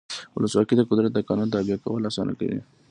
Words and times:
ولسواکي 0.35 0.73
د 0.77 0.81
قدرت 0.89 1.11
د 1.13 1.19
قانون 1.29 1.47
تابع 1.53 1.77
کول 1.83 2.03
اسانه 2.09 2.33
کوي. 2.39 2.59